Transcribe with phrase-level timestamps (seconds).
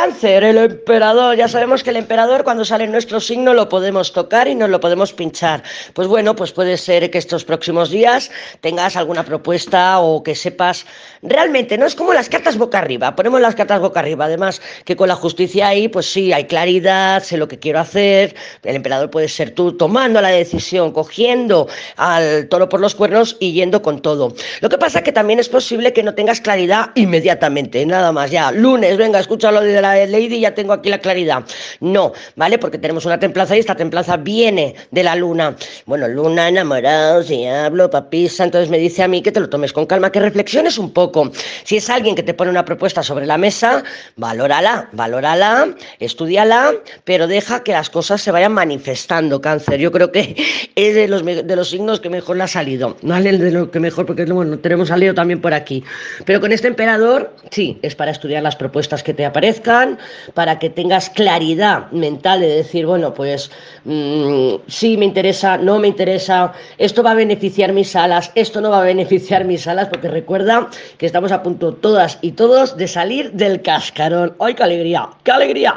[0.00, 1.36] Cáncer, el emperador.
[1.36, 4.70] Ya sabemos que el emperador cuando sale en nuestro signo lo podemos tocar y nos
[4.70, 5.62] lo podemos pinchar.
[5.92, 8.30] Pues bueno, pues puede ser que estos próximos días
[8.62, 10.86] tengas alguna propuesta o que sepas
[11.20, 14.96] realmente, no es como las cartas boca arriba, ponemos las cartas boca arriba, además que
[14.96, 19.10] con la justicia ahí, pues sí, hay claridad, sé lo que quiero hacer, el emperador
[19.10, 24.00] puede ser tú tomando la decisión, cogiendo al toro por los cuernos y yendo con
[24.00, 24.34] todo.
[24.62, 28.50] Lo que pasa que también es posible que no tengas claridad inmediatamente, nada más, ya,
[28.50, 31.44] lunes, venga, escucha lo de de la Lady ya tengo aquí la claridad.
[31.80, 32.58] No, ¿vale?
[32.58, 35.56] Porque tenemos una templanza y esta templanza viene de la luna.
[35.86, 38.44] Bueno, luna, enamorados, diablo, papisa.
[38.44, 41.30] Entonces me dice a mí que te lo tomes con calma, que reflexiones un poco.
[41.64, 43.82] Si es alguien que te pone una propuesta sobre la mesa,
[44.16, 46.72] valórala, valórala, estudiala,
[47.04, 49.80] pero deja que las cosas se vayan manifestando, cáncer.
[49.80, 50.36] Yo creo que
[50.74, 52.96] es de los, de los signos que mejor le ha salido.
[53.02, 53.36] ¿Vale?
[53.36, 55.84] De lo que mejor, porque bueno, tenemos salido también por aquí.
[56.24, 59.69] Pero con este emperador, sí, es para estudiar las propuestas que te aparezcan
[60.34, 63.50] para que tengas claridad mental de decir, bueno, pues
[63.84, 68.70] mm, sí me interesa, no me interesa, esto va a beneficiar mis alas, esto no
[68.70, 70.68] va a beneficiar mis alas, porque recuerda
[70.98, 74.34] que estamos a punto todas y todos de salir del cascarón.
[74.40, 75.08] ¡Ay, qué alegría!
[75.22, 75.68] ¡Qué alegría!